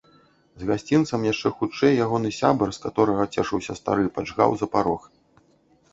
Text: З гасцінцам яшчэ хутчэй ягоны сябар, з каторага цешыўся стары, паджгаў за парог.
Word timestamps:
З 0.61 0.69
гасцінцам 0.69 1.27
яшчэ 1.31 1.51
хутчэй 1.59 1.93
ягоны 2.07 2.33
сябар, 2.39 2.73
з 2.77 2.83
каторага 2.85 3.29
цешыўся 3.35 3.73
стары, 3.81 4.09
паджгаў 4.17 4.51
за 4.63 4.73
парог. 4.77 5.01